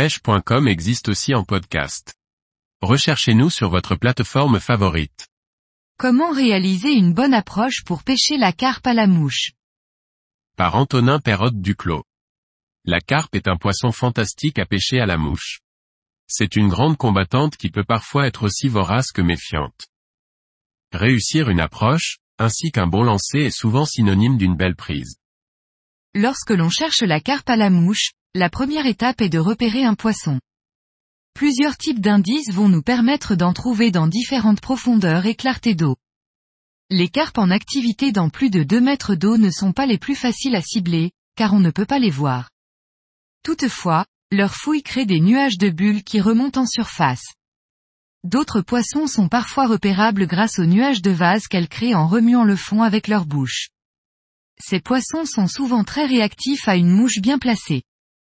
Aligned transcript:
pêche.com 0.00 0.66
existe 0.66 1.10
aussi 1.10 1.34
en 1.34 1.44
podcast. 1.44 2.14
Recherchez-nous 2.80 3.50
sur 3.50 3.68
votre 3.68 3.96
plateforme 3.96 4.58
favorite. 4.58 5.28
Comment 5.98 6.32
réaliser 6.32 6.92
une 6.92 7.12
bonne 7.12 7.34
approche 7.34 7.84
pour 7.84 8.02
pêcher 8.02 8.38
la 8.38 8.54
carpe 8.54 8.86
à 8.86 8.94
la 8.94 9.06
mouche? 9.06 9.52
Par 10.56 10.74
Antonin 10.76 11.18
Perrotte 11.18 11.60
Duclos. 11.60 12.02
La 12.86 13.02
carpe 13.02 13.34
est 13.34 13.46
un 13.46 13.58
poisson 13.58 13.92
fantastique 13.92 14.58
à 14.58 14.64
pêcher 14.64 15.00
à 15.00 15.04
la 15.04 15.18
mouche. 15.18 15.60
C'est 16.26 16.56
une 16.56 16.68
grande 16.68 16.96
combattante 16.96 17.58
qui 17.58 17.68
peut 17.68 17.84
parfois 17.84 18.26
être 18.26 18.44
aussi 18.44 18.68
vorace 18.68 19.12
que 19.12 19.20
méfiante. 19.20 19.88
Réussir 20.92 21.50
une 21.50 21.60
approche, 21.60 22.20
ainsi 22.38 22.72
qu'un 22.72 22.86
bon 22.86 23.02
lancer 23.02 23.40
est 23.40 23.50
souvent 23.50 23.84
synonyme 23.84 24.38
d'une 24.38 24.56
belle 24.56 24.76
prise. 24.76 25.18
Lorsque 26.14 26.52
l'on 26.52 26.70
cherche 26.70 27.02
la 27.02 27.20
carpe 27.20 27.50
à 27.50 27.56
la 27.56 27.68
mouche, 27.68 28.12
la 28.34 28.48
première 28.48 28.86
étape 28.86 29.22
est 29.22 29.28
de 29.28 29.40
repérer 29.40 29.84
un 29.84 29.94
poisson. 29.94 30.38
Plusieurs 31.34 31.76
types 31.76 32.00
d'indices 32.00 32.52
vont 32.52 32.68
nous 32.68 32.82
permettre 32.82 33.34
d'en 33.34 33.52
trouver 33.52 33.90
dans 33.90 34.06
différentes 34.06 34.60
profondeurs 34.60 35.26
et 35.26 35.34
clartés 35.34 35.74
d'eau. 35.74 35.96
Les 36.90 37.08
carpes 37.08 37.38
en 37.38 37.50
activité 37.50 38.12
dans 38.12 38.30
plus 38.30 38.48
de 38.50 38.62
2 38.62 38.80
mètres 38.80 39.16
d'eau 39.16 39.36
ne 39.36 39.50
sont 39.50 39.72
pas 39.72 39.86
les 39.86 39.98
plus 39.98 40.14
faciles 40.14 40.54
à 40.54 40.62
cibler, 40.62 41.10
car 41.34 41.54
on 41.54 41.58
ne 41.58 41.72
peut 41.72 41.86
pas 41.86 41.98
les 41.98 42.10
voir. 42.10 42.50
Toutefois, 43.42 44.06
leur 44.30 44.54
fouille 44.54 44.84
crée 44.84 45.06
des 45.06 45.20
nuages 45.20 45.58
de 45.58 45.70
bulles 45.70 46.04
qui 46.04 46.20
remontent 46.20 46.60
en 46.60 46.66
surface. 46.66 47.34
D'autres 48.22 48.60
poissons 48.60 49.08
sont 49.08 49.28
parfois 49.28 49.66
repérables 49.66 50.28
grâce 50.28 50.60
aux 50.60 50.66
nuages 50.66 51.02
de 51.02 51.10
vase 51.10 51.48
qu'elles 51.48 51.68
créent 51.68 51.96
en 51.96 52.06
remuant 52.06 52.44
le 52.44 52.54
fond 52.54 52.82
avec 52.82 53.08
leur 53.08 53.26
bouche. 53.26 53.70
Ces 54.60 54.78
poissons 54.78 55.24
sont 55.24 55.48
souvent 55.48 55.82
très 55.82 56.06
réactifs 56.06 56.68
à 56.68 56.76
une 56.76 56.90
mouche 56.90 57.18
bien 57.20 57.38
placée. 57.38 57.82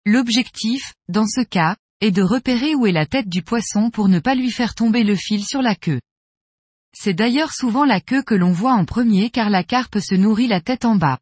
L'objectif, 0.06 0.94
dans 1.08 1.26
ce 1.26 1.42
cas, 1.42 1.76
est 2.00 2.12
de 2.12 2.22
repérer 2.22 2.76
où 2.76 2.86
est 2.86 2.92
la 2.92 3.08
tête 3.08 3.28
du 3.28 3.42
poisson 3.42 3.90
pour 3.90 4.08
ne 4.08 4.20
pas 4.20 4.36
lui 4.36 4.52
faire 4.52 4.76
tomber 4.76 5.04
le 5.04 5.16
fil 5.16 5.44
sur 5.44 5.62
la 5.62 5.76
queue. 5.76 6.00
C'est 6.96 7.14
d'ailleurs 7.14 7.54
souvent 7.54 7.86
la 7.86 8.00
queue 8.00 8.22
que 8.22 8.36
l'on 8.36 8.52
voit 8.52 8.74
en 8.74 8.86
premier 8.86 9.30
car 9.30 9.50
la 9.50 9.64
carpe 9.64 10.00
se 10.00 10.14
nourrit 10.16 10.48
la 10.48 10.62
tête 10.62 10.86
en 10.86 10.96
bas. 10.96 11.20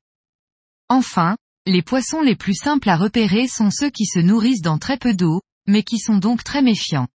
Enfin, 0.90 1.38
les 1.66 1.81
poissons 1.81 2.22
les 2.22 2.36
plus 2.36 2.56
simples 2.56 2.90
à 2.90 2.98
repérer 2.98 3.48
sont 3.48 3.72
ceux 3.72 3.90
qui 3.90 4.06
se 4.06 4.20
nourrissent 4.20 4.62
dans 4.62 4.78
très 4.78 4.97
peu 4.97 5.14
d'eau, 5.14 5.42
mais 5.66 5.84
qui 5.84 5.97
sont 5.97 6.18
donc 6.18 6.44
très 6.44 6.62
méfiants. 6.62 7.08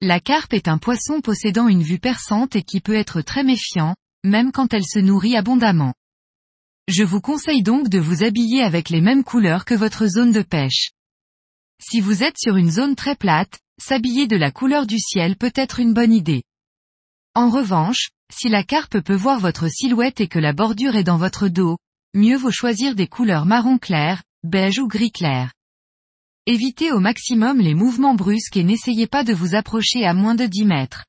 La 0.00 0.18
carpe 0.18 0.52
est 0.52 0.66
un 0.66 0.78
poisson 0.78 1.20
possédant 1.20 1.68
une 1.68 1.82
vue 1.82 2.00
perçante 2.00 2.56
et 2.56 2.62
qui 2.62 2.80
peut 2.80 2.94
être 2.94 3.22
très 3.22 3.44
méfiant, 3.44 3.94
même 4.24 4.50
quand 4.50 4.74
elle 4.74 4.86
se 4.86 4.98
nourrit 4.98 5.36
abondamment. 5.36 5.94
Je 6.90 7.04
vous 7.04 7.20
conseille 7.20 7.62
donc 7.62 7.88
de 7.88 8.00
vous 8.00 8.24
habiller 8.24 8.64
avec 8.64 8.90
les 8.90 9.00
mêmes 9.00 9.22
couleurs 9.22 9.64
que 9.64 9.74
votre 9.74 10.08
zone 10.08 10.32
de 10.32 10.42
pêche. 10.42 10.90
Si 11.80 12.00
vous 12.00 12.24
êtes 12.24 12.36
sur 12.36 12.56
une 12.56 12.72
zone 12.72 12.96
très 12.96 13.14
plate, 13.14 13.60
s'habiller 13.80 14.26
de 14.26 14.34
la 14.34 14.50
couleur 14.50 14.88
du 14.88 14.98
ciel 14.98 15.36
peut 15.36 15.52
être 15.54 15.78
une 15.78 15.94
bonne 15.94 16.12
idée. 16.12 16.42
En 17.36 17.48
revanche, 17.48 18.10
si 18.32 18.48
la 18.48 18.64
carpe 18.64 18.98
peut 18.98 19.14
voir 19.14 19.38
votre 19.38 19.68
silhouette 19.68 20.20
et 20.20 20.26
que 20.26 20.40
la 20.40 20.52
bordure 20.52 20.96
est 20.96 21.04
dans 21.04 21.16
votre 21.16 21.46
dos, 21.46 21.78
mieux 22.12 22.36
vaut 22.36 22.50
choisir 22.50 22.96
des 22.96 23.06
couleurs 23.06 23.46
marron 23.46 23.78
clair, 23.78 24.24
beige 24.42 24.80
ou 24.80 24.88
gris 24.88 25.12
clair. 25.12 25.52
Évitez 26.46 26.90
au 26.90 26.98
maximum 26.98 27.60
les 27.60 27.74
mouvements 27.74 28.16
brusques 28.16 28.56
et 28.56 28.64
n'essayez 28.64 29.06
pas 29.06 29.22
de 29.22 29.32
vous 29.32 29.54
approcher 29.54 30.04
à 30.06 30.12
moins 30.12 30.34
de 30.34 30.46
10 30.46 30.64
mètres. 30.64 31.04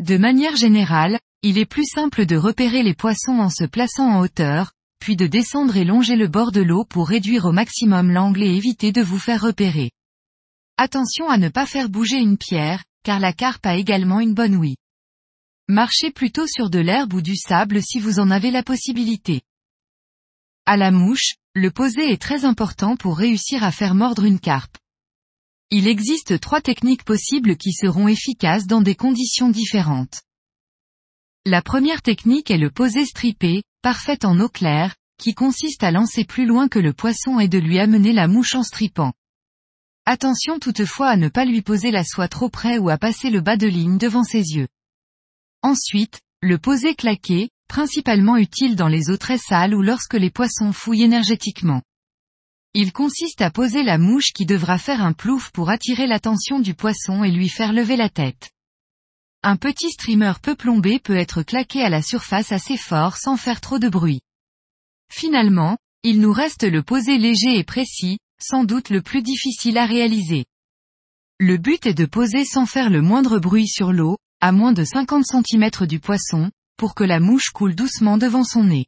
De 0.00 0.18
manière 0.18 0.56
générale, 0.56 1.18
il 1.42 1.56
est 1.56 1.66
plus 1.66 1.86
simple 1.86 2.26
de 2.26 2.36
repérer 2.36 2.82
les 2.82 2.94
poissons 2.94 3.38
en 3.38 3.48
se 3.48 3.64
plaçant 3.64 4.08
en 4.10 4.20
hauteur, 4.20 4.72
puis 5.00 5.16
de 5.16 5.26
descendre 5.26 5.76
et 5.76 5.84
longer 5.84 6.14
le 6.14 6.28
bord 6.28 6.52
de 6.52 6.60
l'eau 6.60 6.84
pour 6.84 7.08
réduire 7.08 7.46
au 7.46 7.52
maximum 7.52 8.10
l'angle 8.10 8.42
et 8.42 8.54
éviter 8.54 8.92
de 8.92 9.00
vous 9.00 9.18
faire 9.18 9.40
repérer. 9.40 9.90
Attention 10.76 11.30
à 11.30 11.38
ne 11.38 11.48
pas 11.48 11.64
faire 11.64 11.88
bouger 11.88 12.18
une 12.18 12.36
pierre, 12.36 12.84
car 13.02 13.18
la 13.18 13.32
carpe 13.32 13.64
a 13.64 13.76
également 13.76 14.20
une 14.20 14.34
bonne 14.34 14.54
ouïe. 14.54 14.76
Marchez 15.68 16.10
plutôt 16.10 16.46
sur 16.46 16.68
de 16.68 16.78
l'herbe 16.78 17.14
ou 17.14 17.22
du 17.22 17.36
sable 17.36 17.82
si 17.82 18.00
vous 18.00 18.18
en 18.18 18.30
avez 18.30 18.50
la 18.50 18.62
possibilité. 18.62 19.40
À 20.66 20.76
la 20.76 20.90
mouche, 20.90 21.36
le 21.54 21.70
poser 21.70 22.12
est 22.12 22.20
très 22.20 22.44
important 22.44 22.96
pour 22.96 23.16
réussir 23.16 23.64
à 23.64 23.72
faire 23.72 23.94
mordre 23.94 24.24
une 24.24 24.40
carpe. 24.40 24.76
Il 25.70 25.86
existe 25.86 26.38
trois 26.40 26.60
techniques 26.60 27.04
possibles 27.04 27.56
qui 27.56 27.72
seront 27.72 28.08
efficaces 28.08 28.66
dans 28.66 28.82
des 28.82 28.94
conditions 28.94 29.48
différentes. 29.48 30.20
La 31.50 31.62
première 31.62 32.00
technique 32.00 32.52
est 32.52 32.58
le 32.58 32.70
poser 32.70 33.04
strippé, 33.04 33.64
parfait 33.82 34.24
en 34.24 34.38
eau 34.38 34.48
claire, 34.48 34.94
qui 35.18 35.34
consiste 35.34 35.82
à 35.82 35.90
lancer 35.90 36.22
plus 36.22 36.46
loin 36.46 36.68
que 36.68 36.78
le 36.78 36.92
poisson 36.92 37.40
et 37.40 37.48
de 37.48 37.58
lui 37.58 37.80
amener 37.80 38.12
la 38.12 38.28
mouche 38.28 38.54
en 38.54 38.62
strippant. 38.62 39.14
Attention 40.06 40.60
toutefois 40.60 41.08
à 41.08 41.16
ne 41.16 41.28
pas 41.28 41.44
lui 41.44 41.60
poser 41.60 41.90
la 41.90 42.04
soie 42.04 42.28
trop 42.28 42.50
près 42.50 42.78
ou 42.78 42.88
à 42.88 42.98
passer 42.98 43.30
le 43.30 43.40
bas 43.40 43.56
de 43.56 43.66
ligne 43.66 43.98
devant 43.98 44.22
ses 44.22 44.52
yeux. 44.52 44.68
Ensuite, 45.62 46.20
le 46.40 46.56
poser 46.56 46.94
claqué, 46.94 47.50
principalement 47.66 48.36
utile 48.36 48.76
dans 48.76 48.86
les 48.86 49.10
eaux 49.10 49.16
très 49.16 49.38
sales 49.38 49.74
ou 49.74 49.82
lorsque 49.82 50.14
les 50.14 50.30
poissons 50.30 50.72
fouillent 50.72 51.02
énergétiquement. 51.02 51.82
Il 52.74 52.92
consiste 52.92 53.42
à 53.42 53.50
poser 53.50 53.82
la 53.82 53.98
mouche 53.98 54.32
qui 54.32 54.46
devra 54.46 54.78
faire 54.78 55.02
un 55.02 55.14
plouf 55.14 55.50
pour 55.50 55.70
attirer 55.70 56.06
l'attention 56.06 56.60
du 56.60 56.74
poisson 56.74 57.24
et 57.24 57.32
lui 57.32 57.48
faire 57.48 57.72
lever 57.72 57.96
la 57.96 58.08
tête. 58.08 58.52
Un 59.42 59.56
petit 59.56 59.90
streamer 59.90 60.34
peu 60.42 60.54
plombé 60.54 60.98
peut 60.98 61.16
être 61.16 61.42
claqué 61.42 61.82
à 61.82 61.88
la 61.88 62.02
surface 62.02 62.52
assez 62.52 62.76
fort 62.76 63.16
sans 63.16 63.38
faire 63.38 63.62
trop 63.62 63.78
de 63.78 63.88
bruit. 63.88 64.20
Finalement, 65.10 65.78
il 66.02 66.20
nous 66.20 66.32
reste 66.32 66.64
le 66.64 66.82
poser 66.82 67.16
léger 67.16 67.58
et 67.58 67.64
précis, 67.64 68.18
sans 68.38 68.64
doute 68.64 68.90
le 68.90 69.00
plus 69.00 69.22
difficile 69.22 69.78
à 69.78 69.86
réaliser. 69.86 70.44
Le 71.38 71.56
but 71.56 71.86
est 71.86 71.94
de 71.94 72.04
poser 72.04 72.44
sans 72.44 72.66
faire 72.66 72.90
le 72.90 73.00
moindre 73.00 73.38
bruit 73.38 73.66
sur 73.66 73.92
l'eau, 73.92 74.18
à 74.42 74.52
moins 74.52 74.74
de 74.74 74.84
50 74.84 75.24
cm 75.24 75.86
du 75.86 76.00
poisson, 76.00 76.50
pour 76.76 76.94
que 76.94 77.04
la 77.04 77.18
mouche 77.18 77.48
coule 77.48 77.74
doucement 77.74 78.18
devant 78.18 78.44
son 78.44 78.64
nez. 78.64 78.86